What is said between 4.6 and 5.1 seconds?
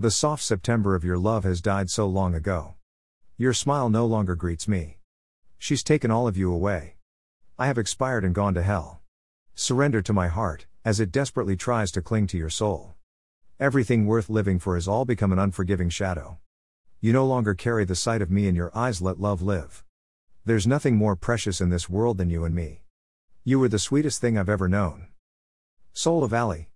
me.